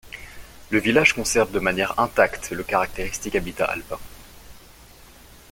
Le 0.71 0.79
village 0.79 1.13
conserve 1.13 1.51
de 1.51 1.59
manière 1.59 1.99
intacte 1.99 2.49
le 2.49 2.63
caractéristique 2.63 3.35
habitat 3.35 3.65
alpin. 3.65 3.99